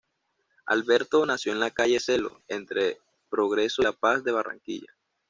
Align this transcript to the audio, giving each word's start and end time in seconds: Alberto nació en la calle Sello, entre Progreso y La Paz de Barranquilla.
Alberto 0.65 1.27
nació 1.27 1.51
en 1.51 1.59
la 1.59 1.69
calle 1.69 1.99
Sello, 1.99 2.41
entre 2.47 2.97
Progreso 3.29 3.83
y 3.83 3.85
La 3.85 3.91
Paz 3.93 4.23
de 4.23 4.31
Barranquilla. 4.31 4.91